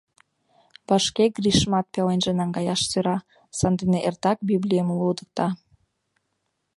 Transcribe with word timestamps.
Вашке 0.87 1.25
Гришымат 1.37 1.85
пеленже 1.93 2.31
наҥгаяш 2.39 2.81
сӧра, 2.89 3.17
сандене 3.57 3.99
эртак 4.07 4.37
библийым 4.49 4.89
лудыкта. 4.99 5.47